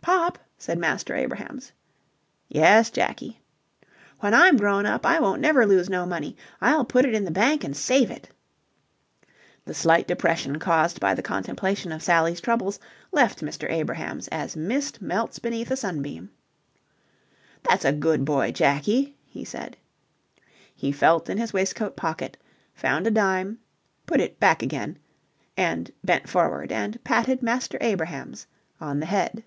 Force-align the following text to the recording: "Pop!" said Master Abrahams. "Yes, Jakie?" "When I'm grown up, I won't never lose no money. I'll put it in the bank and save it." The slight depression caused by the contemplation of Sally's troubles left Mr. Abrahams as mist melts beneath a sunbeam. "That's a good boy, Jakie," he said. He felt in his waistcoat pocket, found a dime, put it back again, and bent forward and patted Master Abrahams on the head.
"Pop!" 0.00 0.38
said 0.56 0.78
Master 0.78 1.14
Abrahams. 1.14 1.70
"Yes, 2.48 2.88
Jakie?" 2.90 3.40
"When 4.20 4.32
I'm 4.32 4.56
grown 4.56 4.86
up, 4.86 5.04
I 5.04 5.20
won't 5.20 5.42
never 5.42 5.66
lose 5.66 5.90
no 5.90 6.06
money. 6.06 6.34
I'll 6.62 6.86
put 6.86 7.04
it 7.04 7.14
in 7.14 7.24
the 7.26 7.30
bank 7.30 7.62
and 7.62 7.76
save 7.76 8.10
it." 8.10 8.30
The 9.66 9.74
slight 9.74 10.06
depression 10.08 10.58
caused 10.58 10.98
by 10.98 11.12
the 11.14 11.22
contemplation 11.22 11.92
of 11.92 12.02
Sally's 12.02 12.40
troubles 12.40 12.80
left 13.12 13.40
Mr. 13.42 13.70
Abrahams 13.70 14.28
as 14.28 14.56
mist 14.56 15.02
melts 15.02 15.38
beneath 15.38 15.70
a 15.70 15.76
sunbeam. 15.76 16.30
"That's 17.68 17.84
a 17.84 17.92
good 17.92 18.24
boy, 18.24 18.50
Jakie," 18.50 19.14
he 19.26 19.44
said. 19.44 19.76
He 20.74 20.90
felt 20.90 21.28
in 21.28 21.36
his 21.36 21.52
waistcoat 21.52 21.96
pocket, 21.96 22.38
found 22.74 23.06
a 23.06 23.10
dime, 23.10 23.58
put 24.06 24.20
it 24.20 24.40
back 24.40 24.62
again, 24.62 24.98
and 25.54 25.92
bent 26.02 26.30
forward 26.30 26.72
and 26.72 27.02
patted 27.04 27.42
Master 27.42 27.76
Abrahams 27.82 28.46
on 28.80 29.00
the 29.00 29.06
head. 29.06 29.44